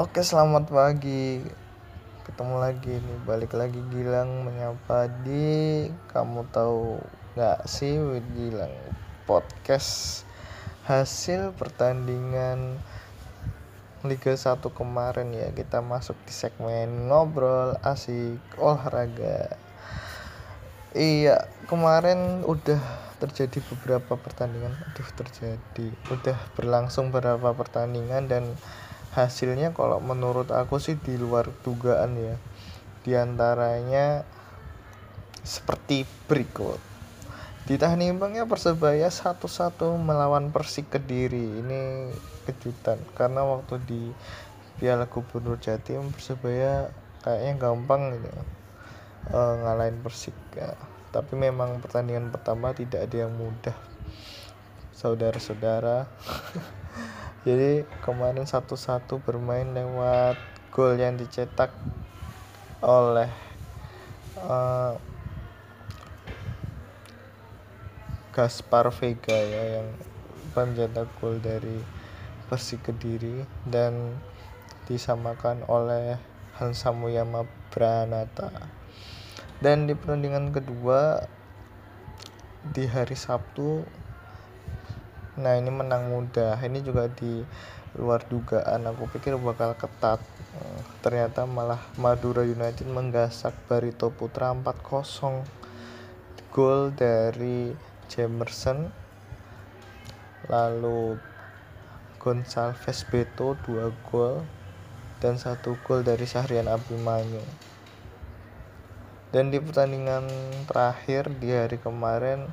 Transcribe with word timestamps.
Oke 0.00 0.24
selamat 0.24 0.72
pagi. 0.72 1.44
Ketemu 2.24 2.56
lagi 2.56 2.88
nih 2.88 3.20
Balik 3.28 3.52
lagi 3.52 3.84
Gilang 3.92 4.48
menyapa 4.48 5.12
di 5.20 5.92
Kamu 6.08 6.48
tahu 6.48 6.96
gak 7.36 7.68
sih 7.68 8.00
Gilang 8.32 8.72
Podcast. 9.28 10.24
Hasil 10.88 11.52
pertandingan 11.52 12.80
Liga 14.00 14.32
1 14.32 14.64
kemarin 14.72 15.36
ya 15.36 15.52
Kita 15.52 15.84
masuk 15.84 16.16
di 16.24 16.32
segmen 16.32 17.12
ngobrol 17.12 17.76
asik 17.84 18.40
olahraga. 18.56 19.52
Iya 20.96 21.44
kemarin 21.68 22.40
udah 22.48 22.80
terjadi 23.20 23.60
beberapa 23.68 24.16
pertandingan. 24.16 24.72
Aduh 24.80 25.12
terjadi. 25.12 25.92
Udah 26.08 26.40
berlangsung 26.56 27.12
beberapa 27.12 27.52
pertandingan 27.52 28.32
dan 28.32 28.48
hasilnya 29.10 29.74
kalau 29.74 29.98
menurut 29.98 30.50
aku 30.54 30.78
sih 30.78 30.98
di 30.98 31.18
luar 31.18 31.50
dugaan 31.66 32.14
ya. 32.16 32.36
Di 33.00 33.16
antaranya 33.16 34.22
seperti 35.40 36.04
berikut. 36.28 36.78
Ditahan 37.64 38.02
imbangnya 38.02 38.48
persebaya 38.50 39.06
satu-satu 39.08 39.94
melawan 40.00 40.50
persik 40.50 40.90
kediri. 40.90 41.60
Ini 41.62 42.10
kejutan 42.48 42.98
karena 43.14 43.46
waktu 43.46 43.78
di 43.84 44.02
piala 44.80 45.04
gubernur 45.04 45.60
jatim 45.60 46.08
persebaya 46.08 46.88
kayaknya 47.20 47.52
gampang 47.60 48.16
gitu 48.16 48.32
e, 49.28 49.38
ngalahin 49.60 50.00
persik 50.00 50.32
ya. 50.56 50.72
tapi 51.12 51.36
memang 51.36 51.84
pertandingan 51.84 52.32
pertama 52.32 52.72
tidak 52.72 53.04
ada 53.04 53.28
yang 53.28 53.32
mudah. 53.36 53.76
Saudara-saudara 54.96 56.08
jadi 57.40 57.88
kemarin 58.04 58.44
satu-satu 58.44 59.24
bermain 59.24 59.64
lewat 59.72 60.36
gol 60.68 61.00
yang 61.00 61.16
dicetak 61.16 61.72
oleh 62.84 63.32
uh, 64.44 64.96
Gaspar 68.30 68.92
Vega 68.92 69.34
ya 69.34 69.80
yang 69.80 69.88
pencetak 70.52 71.08
gol 71.18 71.40
dari 71.40 71.80
Persik 72.52 72.92
Kediri 72.92 73.46
dan 73.64 74.20
disamakan 74.84 75.64
oleh 75.64 76.20
Hansa 76.60 76.92
Muyama 76.92 77.48
Branata 77.72 78.52
dan 79.64 79.88
di 79.88 79.96
pertandingan 79.96 80.52
kedua 80.52 81.24
di 82.76 82.84
hari 82.84 83.16
Sabtu 83.16 83.84
nah 85.40 85.56
ini 85.56 85.72
menang 85.72 86.12
mudah. 86.12 86.60
Ini 86.60 86.84
juga 86.84 87.08
di 87.08 87.40
luar 87.96 88.22
dugaan. 88.28 88.86
Aku 88.86 89.08
pikir 89.08 89.34
bakal 89.40 89.74
ketat. 89.74 90.20
Eh, 90.54 90.80
ternyata 91.00 91.48
malah 91.48 91.80
Madura 91.96 92.44
United 92.44 92.84
menggasak 92.86 93.56
Barito 93.66 94.12
Putra 94.12 94.52
4-0 94.52 95.42
gol 96.52 96.90
dari 96.92 97.72
Jamerson 98.10 98.90
lalu 100.50 101.16
Gonçalves 102.20 103.08
Beto 103.08 103.56
2 103.64 103.88
gol. 104.12 104.44
Dan 105.20 105.36
satu 105.36 105.76
gol 105.84 106.00
dari 106.00 106.24
Syahrian 106.24 106.68
Abimanyu. 106.68 107.44
Dan 109.30 109.54
di 109.54 109.62
pertandingan 109.62 110.26
terakhir 110.66 111.30
di 111.38 111.54
hari 111.54 111.78
kemarin 111.78 112.50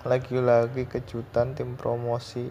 lagi-lagi 0.00 0.88
kejutan 0.88 1.52
tim 1.52 1.76
promosi 1.76 2.48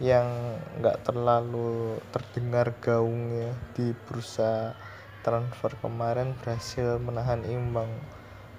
yang 0.00 0.56
nggak 0.80 1.04
terlalu 1.04 2.00
terdengar 2.14 2.72
gaungnya 2.80 3.52
di 3.76 3.92
bursa 4.06 4.72
transfer 5.20 5.74
kemarin 5.82 6.32
berhasil 6.38 6.96
menahan 7.02 7.44
imbang. 7.44 7.90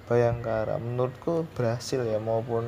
Bayangkara 0.06 0.78
menurutku 0.78 1.46
berhasil 1.54 2.02
ya 2.02 2.18
maupun 2.18 2.66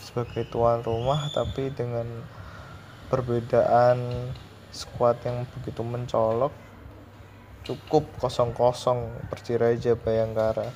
sebagai 0.00 0.48
tuan 0.48 0.80
rumah 0.80 1.28
tapi 1.32 1.68
dengan 1.72 2.08
perbedaan 3.12 4.00
skuad 4.72 5.20
yang 5.24 5.44
begitu 5.56 5.80
mencolok 5.84 6.52
cukup 7.68 8.08
kosong-kosong 8.16 9.28
Persiraja 9.28 9.92
Bayangkara. 9.92 10.72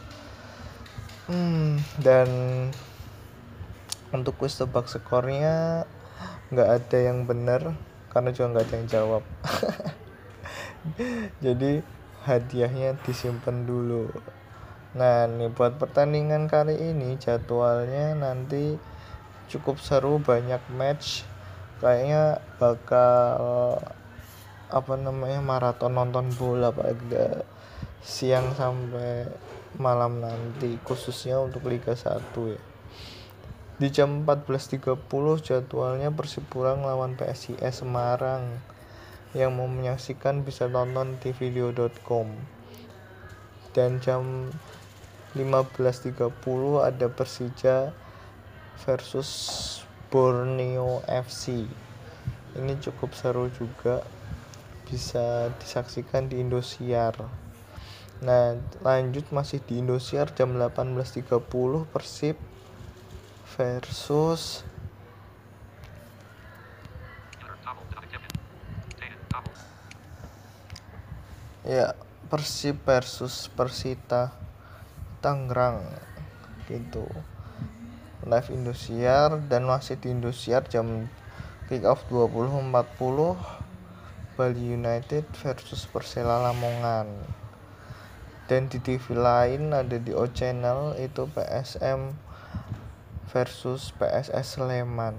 Hmm, 1.24 1.80
dan 2.04 2.28
untuk 4.12 4.36
kuis 4.36 4.54
tebak 4.60 4.86
skornya 4.86 5.88
nggak 6.52 6.68
ada 6.68 6.98
yang 7.00 7.24
benar 7.24 7.72
karena 8.12 8.28
juga 8.30 8.46
nggak 8.52 8.64
ada 8.68 8.74
yang 8.76 8.88
jawab. 8.92 9.22
Jadi 11.44 11.80
hadiahnya 12.28 13.00
disimpan 13.08 13.64
dulu. 13.64 14.12
Nah 14.92 15.24
nih 15.24 15.48
buat 15.48 15.80
pertandingan 15.80 16.44
kali 16.44 16.76
ini 16.76 17.16
jadwalnya 17.16 18.12
nanti 18.12 18.76
cukup 19.48 19.80
seru 19.80 20.20
banyak 20.20 20.60
match. 20.76 21.24
Kayaknya 21.80 22.38
bakal 22.60 23.80
apa 24.68 24.94
namanya 24.96 25.40
maraton 25.40 25.96
nonton 25.96 26.28
bola 26.36 26.68
pada 26.70 27.44
siang 28.04 28.52
sampai 28.54 29.28
malam 29.80 30.20
nanti 30.20 30.76
khususnya 30.84 31.40
untuk 31.40 31.64
Liga 31.68 31.96
1 31.96 32.22
ya 32.52 32.71
di 33.80 33.88
jam 33.88 34.28
14.30 34.28 35.00
jadwalnya 35.40 36.12
Persipura 36.12 36.76
lawan 36.76 37.16
PSIS 37.16 37.80
Semarang. 37.80 38.60
Yang 39.32 39.50
mau 39.56 39.64
menyaksikan 39.64 40.44
bisa 40.44 40.68
tonton 40.68 41.16
di. 41.16 42.28
Dan 43.72 43.96
jam 44.04 44.52
15.30 45.32 46.28
ada 46.84 47.06
Persija 47.08 47.96
versus 48.84 49.30
Borneo 50.12 51.00
FC. 51.08 51.64
Ini 52.52 52.76
cukup 52.84 53.16
seru 53.16 53.48
juga. 53.56 54.04
Bisa 54.84 55.48
disaksikan 55.56 56.28
di 56.28 56.44
Indosiar. 56.44 57.16
Nah, 58.20 58.60
lanjut 58.84 59.24
masih 59.32 59.64
di 59.64 59.80
Indosiar 59.80 60.28
jam 60.36 60.60
18.30 60.60 61.40
Persib 61.88 62.36
versus 63.52 64.64
ya 71.62 71.92
Persib 72.32 72.80
versus 72.88 73.52
Persita 73.52 74.32
Tangerang 75.20 75.84
gitu. 76.64 77.04
Live 78.24 78.54
Indosiar 78.54 79.36
dan 79.50 79.66
masih 79.66 79.98
di 79.98 80.14
Indosiar 80.14 80.64
jam 80.66 81.10
kick 81.68 81.84
off 81.84 82.06
20.40 82.08 82.72
Bali 84.32 84.64
United 84.64 85.28
versus 85.44 85.84
Persela 85.90 86.40
Lamongan. 86.40 87.10
Dan 88.48 88.66
di 88.72 88.80
TV 88.80 89.12
lain 89.12 89.76
ada 89.76 89.96
di 90.00 90.10
O 90.16 90.24
Channel 90.24 90.96
itu 90.98 91.28
PSM 91.30 92.31
versus 93.32 93.96
PSS 93.96 94.60
Sleman. 94.60 95.16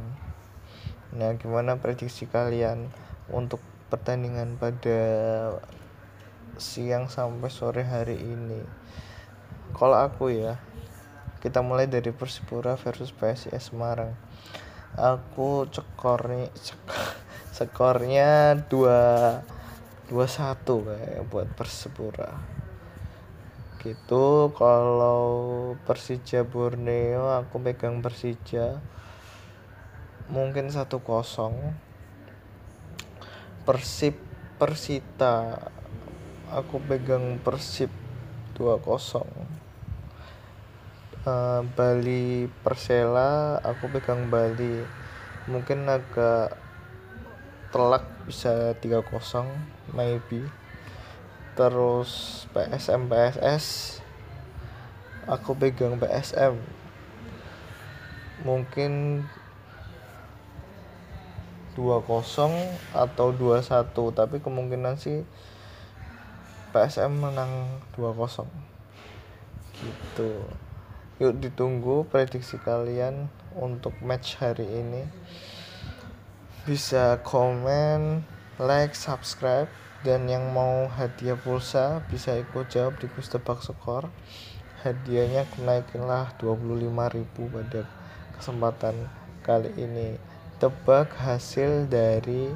Nah, 1.18 1.34
gimana 1.42 1.82
prediksi 1.82 2.30
kalian 2.30 2.94
untuk 3.34 3.58
pertandingan 3.90 4.62
pada 4.62 5.02
siang 6.62 7.10
sampai 7.10 7.50
sore 7.50 7.82
hari 7.82 8.22
ini? 8.22 8.62
Kalau 9.74 9.98
aku 9.98 10.30
ya, 10.30 10.62
kita 11.42 11.66
mulai 11.66 11.90
dari 11.90 12.14
Persipura 12.14 12.78
versus 12.78 13.10
PSIS 13.10 13.74
Semarang. 13.74 14.14
Aku 14.94 15.66
cekornya 15.74 16.54
cek, 16.54 16.86
skornya 17.50 18.62
2 18.70 20.14
21 20.14 20.14
kayak 20.86 21.22
buat 21.34 21.50
Persipura 21.58 22.63
gitu 23.84 24.56
kalau 24.56 25.22
Persija 25.84 26.48
Borneo 26.48 27.28
aku 27.36 27.60
pegang 27.60 28.00
Persija 28.00 28.80
mungkin 30.32 30.72
satu 30.72 31.04
kosong. 31.04 31.76
Persib 33.68 34.16
Persita 34.56 35.68
aku 36.48 36.80
pegang 36.80 37.44
Persib 37.44 37.92
dua 38.56 38.80
kosong. 38.80 39.28
Uh, 41.28 41.68
Bali 41.76 42.48
Persela 42.64 43.60
aku 43.60 43.92
pegang 43.92 44.32
Bali. 44.32 44.88
Mungkin 45.52 45.92
agak 45.92 46.56
telak 47.76 48.08
bisa 48.24 48.80
tiga 48.80 49.04
kosong 49.04 49.52
maybe 49.92 50.48
terus 51.54 52.44
PSM 52.52 53.06
PSS 53.06 53.98
aku 55.30 55.54
pegang 55.56 55.96
PSM 56.02 56.58
2-0 61.78 62.06
atau 62.94 63.28
2-1 63.34 63.94
tapi 64.14 64.38
kemungkinan 64.42 64.98
sih 64.98 65.26
PSM 66.74 67.22
menang 67.22 67.82
2-0 67.98 68.46
gitu. 69.84 70.32
Yuk 71.22 71.34
ditunggu 71.38 72.06
prediksi 72.10 72.58
kalian 72.62 73.30
untuk 73.54 73.94
match 74.02 74.42
hari 74.42 74.66
ini. 74.66 75.06
Bisa 76.66 77.22
komen 77.22 78.26
like 78.58 78.98
subscribe 78.98 79.70
dan 80.04 80.28
yang 80.28 80.52
mau 80.52 80.92
hadiah 80.92 81.40
pulsa 81.40 82.04
bisa 82.12 82.36
ikut 82.36 82.68
jawab 82.68 83.00
di 83.00 83.08
Gus 83.08 83.32
Tebak 83.32 83.64
Skor 83.64 84.12
hadiahnya 84.84 85.48
kenaikinlah 85.56 86.36
25.000 86.44 86.92
pada 87.56 87.82
kesempatan 88.36 88.96
kali 89.40 89.72
ini. 89.80 90.20
Tebak 90.60 91.16
hasil 91.16 91.88
dari 91.88 92.52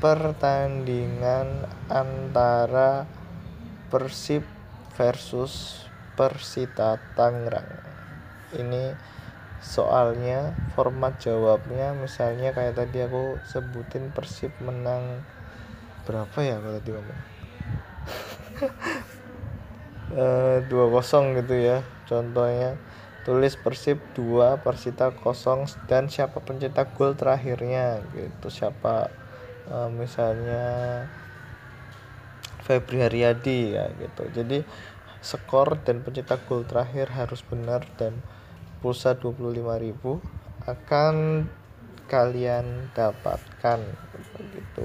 pertandingan 0.00 1.68
antara 1.92 3.04
Persib 3.92 4.44
versus 4.96 5.84
Persita 6.16 6.96
Tangerang. 7.12 7.68
Ini 8.56 8.96
soalnya 9.60 10.56
format 10.72 11.20
jawabnya 11.20 11.96
misalnya 11.96 12.52
kayak 12.52 12.76
tadi 12.76 13.04
aku 13.04 13.36
sebutin 13.48 14.12
Persib 14.12 14.52
menang 14.60 15.24
berapa 16.04 16.38
ya 16.44 16.56
kalau 16.60 16.78
tadi 16.80 16.90
ngomong 16.92 17.20
eh, 20.20 20.58
dua 20.68 20.86
kosong 20.92 21.36
gitu 21.40 21.54
ya 21.56 21.82
contohnya. 22.08 22.76
Tulis 23.24 23.56
Persib 23.56 23.96
2 24.12 24.60
Persita 24.60 25.08
kosong 25.16 25.64
dan 25.88 26.12
siapa 26.12 26.44
pencetak 26.44 26.92
gol 26.92 27.16
terakhirnya? 27.16 28.04
Gitu 28.12 28.52
siapa 28.52 29.08
uh, 29.72 29.88
misalnya 29.88 31.08
Febri 32.60 33.00
Haryadi 33.00 33.80
ya 33.80 33.88
gitu. 33.96 34.28
Jadi 34.28 34.60
skor 35.24 35.80
dan 35.88 36.04
pencetak 36.04 36.44
gol 36.44 36.68
terakhir 36.68 37.08
harus 37.16 37.40
benar 37.48 37.88
dan 37.96 38.20
pulsa 38.84 39.16
25.000 39.16 40.20
akan 40.68 41.48
kalian 42.04 42.92
dapatkan 42.92 43.80
gitu. 44.52 44.84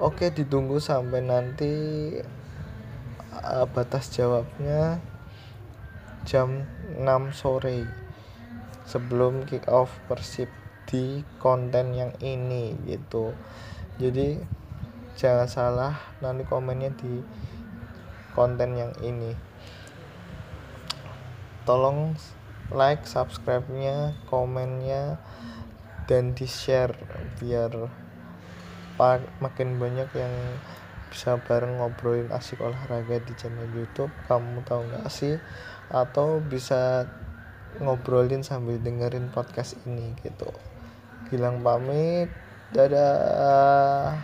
Oke, 0.00 0.32
ditunggu 0.32 0.80
sampai 0.80 1.20
nanti 1.20 1.72
uh, 3.36 3.68
batas 3.68 4.08
jawabnya 4.08 4.96
jam 6.24 6.64
6 6.96 7.04
sore 7.36 7.84
sebelum 8.88 9.44
kick 9.44 9.68
off 9.68 9.92
Persib 10.08 10.48
di 10.88 11.20
konten 11.36 11.92
yang 11.92 12.16
ini 12.24 12.80
gitu. 12.88 13.36
Jadi 14.00 14.40
jangan 15.20 15.44
salah 15.52 16.00
nanti 16.24 16.48
komennya 16.48 16.96
di 16.96 17.20
konten 18.32 18.80
yang 18.80 18.96
ini 19.04 19.36
tolong 21.68 22.16
like 22.72 23.04
subscribe-nya 23.04 24.16
komennya 24.32 25.20
dan 26.08 26.32
di 26.32 26.48
share 26.48 26.96
biar 29.00 29.24
makin 29.40 29.80
banyak 29.80 30.12
yang 30.12 30.34
bisa 31.08 31.40
bareng 31.40 31.80
ngobrolin 31.80 32.28
asik 32.36 32.60
olahraga 32.60 33.16
di 33.24 33.32
channel 33.32 33.64
YouTube? 33.72 34.12
Kamu 34.28 34.60
tahu 34.68 34.84
nggak 34.92 35.08
sih? 35.08 35.40
Atau 35.88 36.44
bisa 36.44 37.08
ngobrolin 37.80 38.44
sambil 38.44 38.76
dengerin 38.76 39.32
podcast 39.32 39.80
ini 39.88 40.12
gitu. 40.20 40.52
Bilang 41.32 41.64
pamit. 41.64 42.28
Dadah 42.76 44.20